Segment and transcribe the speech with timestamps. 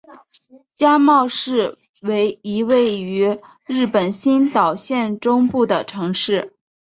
[0.73, 6.55] 加茂市为一位于日本新舄县中部的城市。